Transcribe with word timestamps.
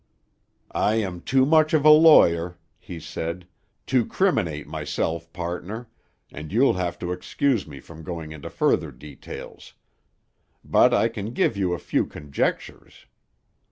"I 0.71 0.95
am 0.95 1.21
too 1.21 1.45
much 1.45 1.75
of 1.75 1.85
a 1.85 1.91
lawyer," 1.91 2.57
he 2.79 2.99
said, 2.99 3.45
"to 3.85 4.03
criminate 4.03 4.65
myself, 4.65 5.31
pardner, 5.31 5.91
and 6.31 6.51
you'll 6.51 6.73
have 6.73 6.97
to 7.05 7.11
excuse 7.11 7.67
me 7.67 7.79
from 7.79 8.01
going 8.01 8.31
into 8.31 8.49
further 8.49 8.89
details. 8.91 9.75
But 10.65 10.91
I 10.91 11.07
can 11.07 11.33
give 11.33 11.55
you 11.55 11.73
a 11.73 11.77
few 11.77 12.07
conjectures. 12.07 13.05